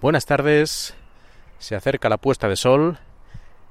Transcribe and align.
Buenas 0.00 0.26
tardes, 0.26 0.94
se 1.58 1.74
acerca 1.74 2.08
la 2.08 2.18
puesta 2.18 2.48
de 2.48 2.54
sol 2.54 2.98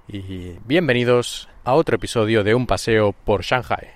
y 0.10 0.56
bienvenidos 0.66 1.48
a 1.64 1.74
otro 1.74 1.96
episodio 1.96 2.44
de 2.44 2.54
Un 2.54 2.68
paseo 2.68 3.14
por 3.14 3.44
Shanghai. 3.44 3.88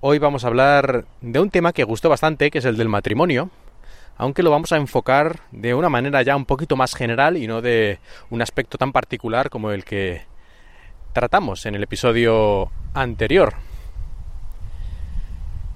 Hoy 0.00 0.18
vamos 0.18 0.44
a 0.44 0.48
hablar 0.48 1.04
de 1.20 1.38
un 1.38 1.50
tema 1.50 1.72
que 1.72 1.84
gustó 1.84 2.08
bastante, 2.08 2.50
que 2.50 2.58
es 2.58 2.64
el 2.64 2.76
del 2.76 2.88
matrimonio, 2.88 3.50
aunque 4.16 4.42
lo 4.42 4.50
vamos 4.50 4.72
a 4.72 4.76
enfocar 4.76 5.40
de 5.50 5.74
una 5.74 5.88
manera 5.88 6.22
ya 6.22 6.36
un 6.36 6.44
poquito 6.44 6.76
más 6.76 6.94
general 6.94 7.36
y 7.36 7.46
no 7.46 7.62
de 7.62 7.98
un 8.30 8.42
aspecto 8.42 8.78
tan 8.78 8.92
particular 8.92 9.50
como 9.50 9.70
el 9.70 9.84
que 9.84 10.22
tratamos 11.12 11.66
en 11.66 11.74
el 11.74 11.82
episodio 11.82 12.70
anterior. 12.92 13.54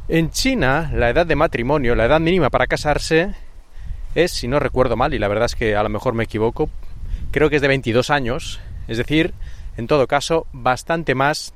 En 0.08 0.30
China, 0.30 0.90
la 0.94 1.10
edad 1.10 1.26
de 1.26 1.36
matrimonio, 1.36 1.94
la 1.94 2.06
edad 2.06 2.20
mínima 2.20 2.48
para 2.48 2.66
casarse, 2.66 3.34
es, 4.14 4.32
si 4.32 4.48
no 4.48 4.58
recuerdo 4.58 4.96
mal, 4.96 5.12
y 5.12 5.18
la 5.18 5.28
verdad 5.28 5.46
es 5.46 5.54
que 5.54 5.76
a 5.76 5.82
lo 5.82 5.90
mejor 5.90 6.14
me 6.14 6.24
equivoco, 6.24 6.70
creo 7.30 7.50
que 7.50 7.56
es 7.56 7.62
de 7.62 7.68
22 7.68 8.10
años, 8.10 8.60
es 8.88 8.96
decir, 8.96 9.34
en 9.76 9.86
todo 9.86 10.06
caso, 10.06 10.46
bastante 10.52 11.14
más 11.14 11.52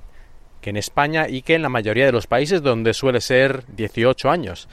que 0.60 0.70
en 0.70 0.76
España 0.76 1.28
y 1.28 1.42
que 1.42 1.54
en 1.54 1.62
la 1.62 1.68
mayoría 1.68 2.06
de 2.06 2.12
los 2.12 2.26
países 2.26 2.62
donde 2.62 2.94
suele 2.94 3.20
ser 3.20 3.64
18 3.74 4.30
años. 4.30 4.68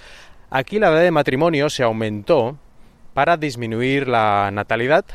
Aquí 0.52 0.80
la 0.80 0.90
edad 0.90 1.02
de 1.02 1.12
matrimonio 1.12 1.70
se 1.70 1.84
aumentó 1.84 2.58
para 3.14 3.38
disminuir 3.38 4.08
la 4.08 4.50
natalidad 4.52 5.06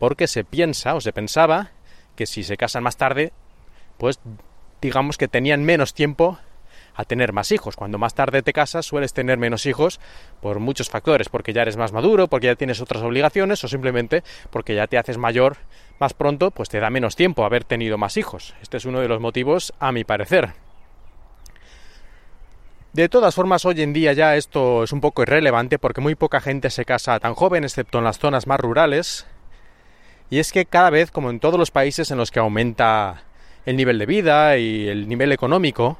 porque 0.00 0.26
se 0.26 0.42
piensa 0.42 0.94
o 0.96 1.00
se 1.00 1.12
pensaba 1.12 1.70
que 2.16 2.26
si 2.26 2.42
se 2.42 2.56
casan 2.56 2.82
más 2.82 2.96
tarde, 2.96 3.32
pues 3.96 4.18
digamos 4.80 5.18
que 5.18 5.28
tenían 5.28 5.64
menos 5.64 5.94
tiempo 5.94 6.38
a 6.96 7.04
tener 7.04 7.32
más 7.32 7.52
hijos. 7.52 7.76
Cuando 7.76 7.98
más 7.98 8.14
tarde 8.14 8.42
te 8.42 8.52
casas 8.52 8.86
sueles 8.86 9.12
tener 9.12 9.38
menos 9.38 9.66
hijos 9.66 10.00
por 10.40 10.58
muchos 10.58 10.88
factores, 10.88 11.28
porque 11.28 11.52
ya 11.52 11.62
eres 11.62 11.76
más 11.76 11.92
maduro, 11.92 12.26
porque 12.26 12.48
ya 12.48 12.56
tienes 12.56 12.80
otras 12.80 13.02
obligaciones 13.04 13.62
o 13.62 13.68
simplemente 13.68 14.24
porque 14.50 14.74
ya 14.74 14.88
te 14.88 14.98
haces 14.98 15.16
mayor 15.16 15.58
más 16.00 16.12
pronto, 16.14 16.50
pues 16.50 16.70
te 16.70 16.80
da 16.80 16.90
menos 16.90 17.14
tiempo 17.14 17.44
haber 17.44 17.62
tenido 17.62 17.98
más 17.98 18.16
hijos. 18.16 18.54
Este 18.62 18.78
es 18.78 18.84
uno 18.84 19.00
de 19.00 19.08
los 19.08 19.20
motivos, 19.20 19.72
a 19.78 19.92
mi 19.92 20.02
parecer. 20.02 20.65
De 22.96 23.10
todas 23.10 23.34
formas, 23.34 23.66
hoy 23.66 23.82
en 23.82 23.92
día 23.92 24.14
ya 24.14 24.36
esto 24.36 24.82
es 24.82 24.90
un 24.90 25.02
poco 25.02 25.20
irrelevante 25.20 25.78
porque 25.78 26.00
muy 26.00 26.14
poca 26.14 26.40
gente 26.40 26.70
se 26.70 26.86
casa 26.86 27.20
tan 27.20 27.34
joven, 27.34 27.62
excepto 27.62 27.98
en 27.98 28.04
las 28.04 28.18
zonas 28.18 28.46
más 28.46 28.58
rurales. 28.58 29.26
Y 30.30 30.38
es 30.38 30.50
que 30.50 30.64
cada 30.64 30.88
vez, 30.88 31.10
como 31.10 31.28
en 31.28 31.38
todos 31.38 31.58
los 31.58 31.70
países 31.70 32.10
en 32.10 32.16
los 32.16 32.30
que 32.30 32.38
aumenta 32.38 33.24
el 33.66 33.76
nivel 33.76 33.98
de 33.98 34.06
vida 34.06 34.56
y 34.56 34.88
el 34.88 35.10
nivel 35.10 35.32
económico, 35.32 35.98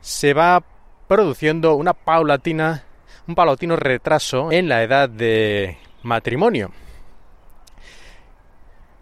se 0.00 0.34
va 0.34 0.64
produciendo 1.06 1.76
una 1.76 1.92
paulatina, 1.92 2.82
un 3.28 3.36
paulatino 3.36 3.76
retraso 3.76 4.50
en 4.50 4.68
la 4.68 4.82
edad 4.82 5.08
de 5.08 5.78
matrimonio. 6.02 6.72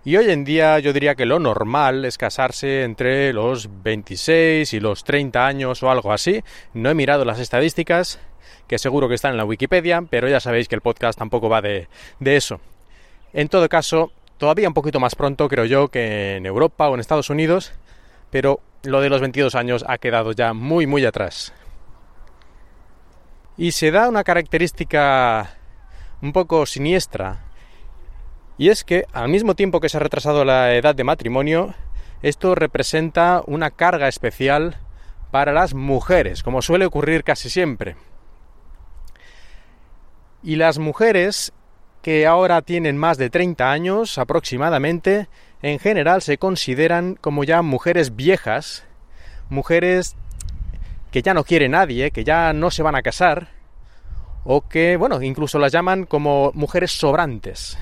Y 0.05 0.17
hoy 0.17 0.31
en 0.31 0.45
día 0.45 0.81
yo 0.81 0.93
diría 0.93 1.15
que 1.15 1.27
lo 1.27 1.39
normal 1.39 2.05
es 2.05 2.19
casarse 2.19 2.83
entre 2.83 3.33
los 3.33 3.69
26 3.85 4.73
y 4.73 4.81
los 4.81 5.05
30 5.05 5.47
años 5.47 5.81
o 5.85 5.91
algo 5.91 6.13
así. 6.13 6.43
No 6.75 6.91
he 6.91 6.95
mirado 6.95 7.25
las 7.25 7.39
estadísticas, 7.39 8.19
que 8.67 8.79
seguro 8.79 9.09
que 9.09 9.15
están 9.15 9.31
en 9.31 9.37
la 9.37 9.45
Wikipedia, 9.45 10.03
pero 10.11 10.29
ya 10.29 10.41
sabéis 10.41 10.67
que 10.67 10.75
el 10.75 10.81
podcast 10.81 11.17
tampoco 11.17 11.49
va 11.49 11.63
de, 11.63 11.87
de 12.19 12.37
eso. 12.37 12.61
En 13.33 13.49
todo 13.49 13.69
caso, 13.69 14.11
todavía 14.39 14.67
un 14.67 14.75
poquito 14.75 14.99
más 14.99 15.15
pronto 15.15 15.49
creo 15.49 15.67
yo 15.67 15.87
que 15.87 16.37
en 16.37 16.47
Europa 16.47 16.89
o 16.89 16.95
en 16.95 17.01
Estados 17.01 17.31
Unidos, 17.31 17.73
pero 18.31 18.59
lo 18.83 19.01
de 19.01 19.09
los 19.09 19.21
22 19.21 19.55
años 19.55 19.85
ha 19.87 19.99
quedado 19.99 20.33
ya 20.33 20.53
muy 20.53 20.85
muy 20.85 21.05
atrás. 21.05 21.53
Y 23.57 23.71
se 23.71 23.93
da 23.93 24.09
una 24.09 24.25
característica 24.25 25.55
un 26.21 26.33
poco 26.33 26.67
siniestra, 26.67 27.52
y 28.59 28.69
es 28.69 28.85
que 28.85 29.05
al 29.13 29.29
mismo 29.29 29.55
tiempo 29.55 29.81
que 29.81 29.89
se 29.89 29.97
ha 29.97 30.01
retrasado 30.01 30.45
la 30.45 30.75
edad 30.75 30.95
de 30.95 31.05
matrimonio, 31.05 31.75
esto 32.23 32.55
representa 32.55 33.43
una 33.47 33.71
carga 33.71 34.09
especial 34.09 34.77
para 35.31 35.53
las 35.53 35.75
mujeres, 35.75 36.43
como 36.43 36.63
suele 36.63 36.87
ocurrir 36.87 37.25
casi 37.25 37.51
siempre. 37.51 37.97
Y 40.43 40.57
las 40.57 40.79
mujeres 40.79 41.53
que 42.03 42.27
ahora 42.27 42.63
tienen 42.63 42.97
más 42.97 43.17
de 43.17 43.31
30 43.31 43.71
años 43.71 44.19
aproximadamente, 44.19 45.29
en 45.63 45.79
general 45.79 46.21
se 46.21 46.37
consideran 46.37 47.15
como 47.15 47.45
ya 47.45 47.63
mujeres 47.63 48.17
viejas, 48.17 48.85
mujeres 49.49 50.17
que 51.13 51.23
ya 51.23 51.35
no 51.35 51.45
quiere 51.45 51.69
nadie, 51.69 52.11
que 52.11 52.25
ya 52.25 52.53
no 52.53 52.71
se 52.71 52.83
van 52.83 52.97
a 52.97 53.03
casar, 53.03 53.49
o 54.45 54.69
que, 54.69 54.97
bueno, 54.97 55.23
incluso 55.23 55.59
las 55.59 55.73
llaman 55.73 56.05
como 56.05 56.51
mujeres 56.55 56.91
sobrantes. 56.93 57.79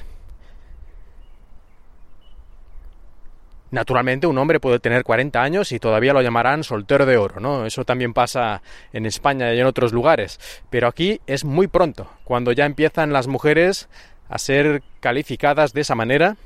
Naturalmente 3.70 4.26
un 4.26 4.36
hombre 4.38 4.58
puede 4.58 4.81
tener 4.81 5.04
40 5.04 5.41
años 5.41 5.72
y 5.72 5.78
todavía 5.78 6.12
lo 6.12 6.22
llamarán 6.22 6.64
soltero 6.64 7.06
de 7.06 7.16
oro, 7.16 7.41
¿no? 7.41 7.66
Eso 7.66 7.84
también 7.84 8.12
pasa 8.12 8.62
en 8.92 9.06
España 9.06 9.54
y 9.54 9.60
en 9.60 9.66
otros 9.66 9.92
lugares. 9.92 10.41
Pero 10.70 10.88
aquí 10.88 11.20
es 11.26 11.44
muy 11.44 11.69
pronto, 11.69 12.10
cuando 12.25 12.53
ya 12.53 12.66
empiezan 12.66 13.12
las 13.12 13.28
mujeres 13.28 13.88
a 14.28 14.38
ser 14.38 14.82
calificadas 15.00 15.72
de 15.72 15.82
esa 15.82 15.94
manera 15.94 16.36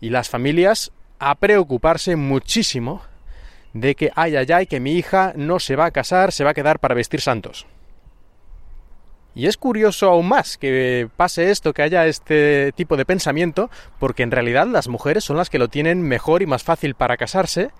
y 0.00 0.10
las 0.10 0.28
familias 0.28 0.92
a 1.18 1.34
preocuparse 1.34 2.16
muchísimo 2.16 3.02
de 3.72 3.94
que, 3.94 4.10
ay, 4.14 4.36
ay, 4.36 4.46
ay, 4.52 4.66
que 4.66 4.80
mi 4.80 4.92
hija 4.92 5.32
no 5.36 5.60
se 5.60 5.76
va 5.76 5.86
a 5.86 5.90
casar, 5.90 6.32
se 6.32 6.44
va 6.44 6.50
a 6.50 6.54
quedar 6.54 6.78
para 6.78 6.94
vestir 6.94 7.20
santos. 7.20 7.66
Y 9.34 9.46
es 9.46 9.56
curioso 9.56 10.08
aún 10.08 10.28
más 10.28 10.58
que 10.58 11.08
pase 11.16 11.50
esto, 11.50 11.72
que 11.72 11.82
haya 11.82 12.06
este 12.06 12.72
tipo 12.72 12.96
de 12.96 13.04
pensamiento, 13.04 13.70
porque 13.98 14.22
en 14.22 14.30
realidad 14.30 14.66
las 14.66 14.88
mujeres 14.88 15.24
son 15.24 15.36
las 15.36 15.50
que 15.50 15.58
lo 15.58 15.68
tienen 15.68 16.02
mejor 16.02 16.42
y 16.42 16.46
más 16.46 16.64
fácil 16.64 16.94
para 16.94 17.16
casarse, 17.16 17.70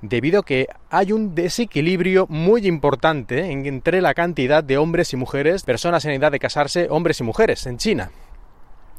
debido 0.00 0.40
a 0.40 0.44
que 0.44 0.68
hay 0.90 1.12
un 1.12 1.34
desequilibrio 1.34 2.26
muy 2.28 2.66
importante 2.66 3.50
entre 3.50 4.00
la 4.00 4.14
cantidad 4.14 4.62
de 4.62 4.78
hombres 4.78 5.12
y 5.12 5.16
mujeres, 5.16 5.64
personas 5.64 6.04
en 6.04 6.12
edad 6.12 6.30
de 6.30 6.38
casarse, 6.38 6.86
hombres 6.90 7.20
y 7.20 7.24
mujeres, 7.24 7.66
en 7.66 7.78
China. 7.78 8.10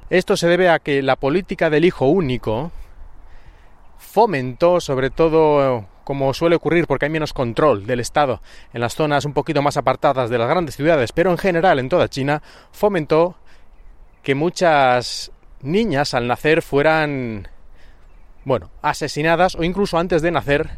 Esto 0.09 0.37
se 0.37 0.47
debe 0.47 0.69
a 0.69 0.79
que 0.79 1.01
la 1.01 1.15
política 1.15 1.69
del 1.69 1.85
hijo 1.85 2.07
único 2.07 2.71
fomentó 3.97 4.79
sobre 4.79 5.09
todo 5.09 5.85
como 6.07 6.33
suele 6.33 6.55
ocurrir 6.55 6.87
porque 6.87 7.03
hay 7.03 7.11
menos 7.11 7.33
control 7.33 7.85
del 7.85 7.99
Estado 7.99 8.41
en 8.71 8.79
las 8.79 8.95
zonas 8.95 9.25
un 9.25 9.33
poquito 9.33 9.61
más 9.61 9.75
apartadas 9.75 10.29
de 10.29 10.37
las 10.37 10.47
grandes 10.47 10.77
ciudades, 10.77 11.11
pero 11.11 11.31
en 11.31 11.37
general 11.37 11.79
en 11.79 11.89
toda 11.89 12.07
China, 12.07 12.41
fomentó 12.71 13.35
que 14.23 14.33
muchas 14.33 15.33
niñas 15.61 16.13
al 16.13 16.25
nacer 16.25 16.61
fueran, 16.61 17.49
bueno, 18.45 18.71
asesinadas 18.81 19.55
o 19.55 19.63
incluso 19.63 19.99
antes 19.99 20.21
de 20.21 20.31
nacer, 20.31 20.69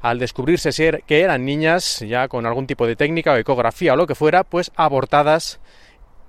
al 0.00 0.20
descubrirse 0.20 0.70
ser 0.70 1.02
que 1.08 1.22
eran 1.22 1.44
niñas, 1.44 1.98
ya 1.98 2.28
con 2.28 2.46
algún 2.46 2.68
tipo 2.68 2.86
de 2.86 2.94
técnica 2.94 3.32
o 3.32 3.36
ecografía 3.36 3.94
o 3.94 3.96
lo 3.96 4.06
que 4.06 4.14
fuera, 4.14 4.44
pues 4.44 4.70
abortadas 4.76 5.58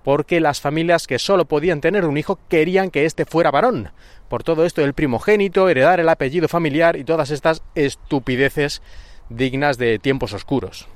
porque 0.05 0.39
las 0.39 0.61
familias 0.61 1.07
que 1.07 1.17
solo 1.17 1.45
podían 1.45 1.81
tener 1.81 2.05
un 2.05 2.15
hijo 2.15 2.37
querían 2.47 2.91
que 2.91 3.05
éste 3.05 3.25
fuera 3.25 3.49
varón. 3.49 3.89
Por 4.29 4.43
todo 4.43 4.63
esto 4.63 4.83
el 4.83 4.93
primogénito, 4.93 5.67
heredar 5.67 5.99
el 5.99 6.07
apellido 6.09 6.47
familiar 6.47 6.95
y 6.95 7.03
todas 7.03 7.31
estas 7.31 7.63
estupideces 7.73 8.83
dignas 9.29 9.79
de 9.79 9.97
tiempos 9.97 10.33
oscuros. 10.33 10.87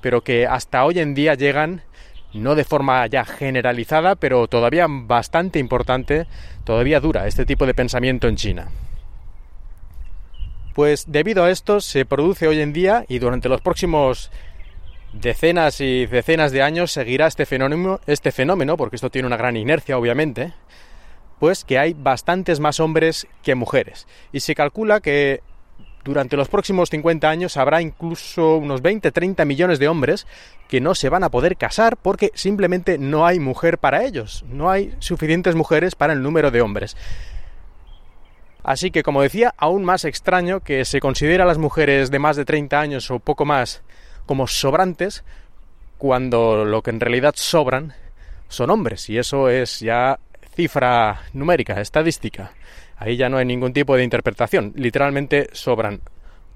Pero 0.00 0.22
que 0.22 0.46
hasta 0.46 0.86
hoy 0.86 1.00
en 1.00 1.12
día 1.12 1.34
llegan, 1.34 1.82
no 2.32 2.54
de 2.54 2.64
forma 2.64 3.06
ya 3.08 3.26
generalizada, 3.26 4.16
pero 4.16 4.48
todavía 4.48 4.86
bastante 4.88 5.58
importante, 5.58 6.26
todavía 6.64 6.98
dura 7.00 7.26
este 7.26 7.44
tipo 7.44 7.66
de 7.66 7.74
pensamiento 7.74 8.26
en 8.26 8.36
China. 8.36 8.68
Pues 10.74 11.12
debido 11.12 11.44
a 11.44 11.50
esto 11.50 11.82
se 11.82 12.06
produce 12.06 12.48
hoy 12.48 12.62
en 12.62 12.72
día 12.72 13.04
y 13.06 13.18
durante 13.18 13.50
los 13.50 13.60
próximos 13.60 14.30
decenas 15.12 15.80
y 15.80 16.06
decenas 16.06 16.52
de 16.52 16.62
años 16.62 16.92
seguirá 16.92 17.26
este 17.26 17.46
fenómeno, 17.46 18.00
este 18.06 18.32
fenómeno, 18.32 18.76
porque 18.76 18.96
esto 18.96 19.10
tiene 19.10 19.26
una 19.26 19.36
gran 19.36 19.56
inercia 19.56 19.98
obviamente, 19.98 20.52
pues 21.38 21.64
que 21.64 21.78
hay 21.78 21.94
bastantes 21.94 22.60
más 22.60 22.80
hombres 22.80 23.26
que 23.42 23.54
mujeres. 23.54 24.06
Y 24.32 24.40
se 24.40 24.54
calcula 24.54 25.00
que 25.00 25.42
durante 26.04 26.36
los 26.36 26.48
próximos 26.48 26.90
50 26.90 27.28
años 27.28 27.56
habrá 27.56 27.82
incluso 27.82 28.56
unos 28.56 28.82
20-30 28.82 29.44
millones 29.44 29.78
de 29.78 29.88
hombres 29.88 30.26
que 30.68 30.80
no 30.80 30.94
se 30.94 31.08
van 31.08 31.24
a 31.24 31.30
poder 31.30 31.56
casar 31.56 31.96
porque 31.96 32.30
simplemente 32.34 32.98
no 32.98 33.26
hay 33.26 33.38
mujer 33.38 33.78
para 33.78 34.04
ellos, 34.04 34.44
no 34.48 34.70
hay 34.70 34.94
suficientes 34.98 35.54
mujeres 35.54 35.94
para 35.94 36.12
el 36.12 36.22
número 36.22 36.50
de 36.50 36.62
hombres. 36.62 36.96
Así 38.62 38.90
que, 38.90 39.02
como 39.02 39.22
decía, 39.22 39.54
aún 39.56 39.84
más 39.84 40.04
extraño 40.04 40.60
que 40.60 40.84
se 40.84 41.00
considera 41.00 41.44
a 41.44 41.46
las 41.46 41.58
mujeres 41.58 42.10
de 42.10 42.18
más 42.18 42.36
de 42.36 42.44
30 42.44 42.78
años 42.78 43.10
o 43.10 43.18
poco 43.18 43.46
más 43.46 43.82
como 44.30 44.46
sobrantes, 44.46 45.24
cuando 45.98 46.64
lo 46.64 46.82
que 46.82 46.90
en 46.90 47.00
realidad 47.00 47.34
sobran, 47.34 47.94
son 48.46 48.70
hombres 48.70 49.10
y 49.10 49.18
eso 49.18 49.48
es 49.48 49.80
ya 49.80 50.20
cifra 50.54 51.22
numérica, 51.32 51.80
estadística. 51.80 52.52
Ahí 52.96 53.16
ya 53.16 53.28
no 53.28 53.38
hay 53.38 53.44
ningún 53.44 53.72
tipo 53.72 53.96
de 53.96 54.04
interpretación, 54.04 54.72
literalmente 54.76 55.48
sobran 55.50 56.00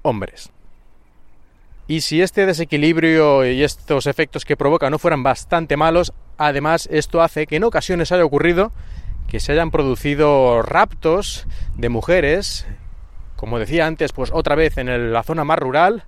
hombres. 0.03 0.51
Y 1.85 1.99
si 1.99 2.21
este 2.21 2.45
desequilibrio 2.45 3.45
y 3.45 3.61
estos 3.61 4.07
efectos 4.07 4.45
que 4.45 4.55
provoca 4.55 4.89
no 4.89 4.97
fueran 4.97 5.23
bastante 5.23 5.75
malos, 5.75 6.13
además 6.37 6.87
esto 6.89 7.21
hace 7.21 7.45
que 7.45 7.57
en 7.57 7.65
ocasiones 7.65 8.13
haya 8.13 8.23
ocurrido 8.23 8.71
que 9.27 9.41
se 9.41 9.51
hayan 9.51 9.69
producido 9.69 10.61
raptos 10.61 11.45
de 11.75 11.89
mujeres, 11.89 12.65
como 13.35 13.59
decía 13.59 13.85
antes, 13.85 14.13
pues 14.13 14.31
otra 14.33 14.55
vez 14.55 14.77
en 14.77 15.11
la 15.11 15.23
zona 15.23 15.43
más 15.43 15.59
rural, 15.59 16.05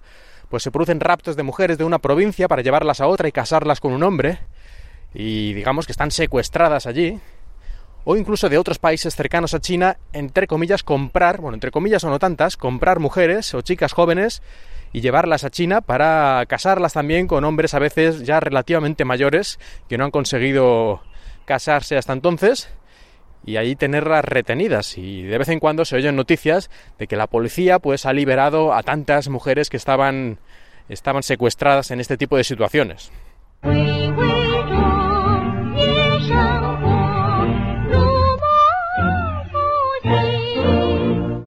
pues 0.49 0.63
se 0.63 0.71
producen 0.71 0.99
raptos 0.99 1.35
de 1.35 1.44
mujeres 1.44 1.77
de 1.77 1.83
una 1.83 1.99
provincia 1.99 2.47
para 2.47 2.61
llevarlas 2.61 3.01
a 3.01 3.07
otra 3.07 3.27
y 3.27 3.31
casarlas 3.31 3.79
con 3.79 3.94
un 3.94 4.03
hombre, 4.03 4.39
y 5.13 5.53
digamos 5.53 5.85
que 5.85 5.91
están 5.91 6.11
secuestradas 6.11 6.85
allí, 6.85 7.19
o 8.03 8.15
incluso 8.15 8.47
de 8.47 8.57
otros 8.57 8.79
países 8.79 9.15
cercanos 9.15 9.53
a 9.53 9.59
China, 9.59 9.97
entre 10.13 10.47
comillas, 10.47 10.83
comprar, 10.83 11.41
bueno, 11.41 11.55
entre 11.55 11.71
comillas 11.71 12.03
o 12.05 12.09
no 12.09 12.19
tantas, 12.19 12.55
comprar 12.55 12.99
mujeres 12.99 13.53
o 13.53 13.61
chicas 13.61 13.91
jóvenes 13.91 14.41
y 14.94 15.01
llevarlas 15.01 15.44
a 15.44 15.49
China 15.49 15.81
para 15.81 16.45
casarlas 16.47 16.94
también 16.94 17.27
con 17.27 17.44
hombres 17.44 17.73
a 17.73 17.79
veces 17.79 18.23
ya 18.23 18.39
relativamente 18.39 19.03
mayores 19.03 19.59
que 19.89 19.97
no 19.97 20.05
han 20.05 20.11
conseguido 20.11 21.01
casarse 21.45 21.97
hasta 21.97 22.13
entonces 22.13 22.69
y 23.45 23.57
ahí 23.57 23.75
tenerlas 23.75 24.25
retenidas 24.25 24.97
y 24.97 25.23
de 25.23 25.37
vez 25.37 25.49
en 25.49 25.59
cuando 25.59 25.85
se 25.85 25.95
oyen 25.95 26.15
noticias 26.15 26.69
de 26.97 27.07
que 27.07 27.15
la 27.15 27.27
policía 27.27 27.79
pues 27.79 28.05
ha 28.05 28.13
liberado 28.13 28.73
a 28.73 28.83
tantas 28.83 29.29
mujeres 29.29 29.69
que 29.69 29.77
estaban 29.77 30.39
estaban 30.89 31.23
secuestradas 31.23 31.91
en 31.91 31.99
este 31.99 32.17
tipo 32.17 32.37
de 32.37 32.43
situaciones. 32.43 33.11